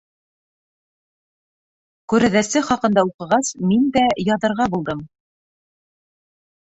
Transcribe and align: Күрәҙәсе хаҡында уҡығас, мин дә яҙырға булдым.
Күрәҙәсе 2.13 2.65
хаҡында 2.71 3.05
уҡығас, 3.09 3.53
мин 3.73 3.87
дә 3.99 4.07
яҙырға 4.33 4.71
булдым. 4.77 5.05